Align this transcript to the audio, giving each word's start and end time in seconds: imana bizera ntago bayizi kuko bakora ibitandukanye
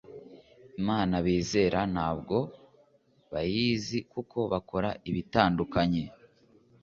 imana 0.79 1.15
bizera 1.25 1.79
ntago 1.93 2.39
bayizi 3.31 3.97
kuko 4.13 4.37
bakora 4.51 4.89
ibitandukanye 5.09 6.03